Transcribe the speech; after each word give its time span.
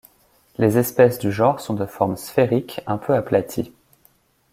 Les 0.57 0.79
espèces 0.79 1.19
du 1.19 1.31
genre 1.31 1.59
sont 1.59 1.75
de 1.75 1.85
forme 1.85 2.17
sphérique 2.17 2.81
un 2.87 2.97
peu 2.97 3.13
aplatie. 3.13 3.71